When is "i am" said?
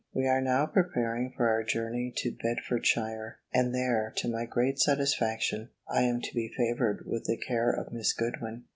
5.87-6.21